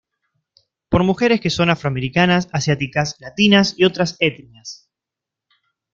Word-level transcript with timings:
Por 0.89 1.03
mujeres 1.03 1.41
que 1.41 1.51
son 1.51 1.69
afroamericanas, 1.69 2.49
asiáticas, 2.53 3.17
latinas 3.19 3.75
y 3.77 3.85
otras 3.85 4.15
etnias. 4.19 4.89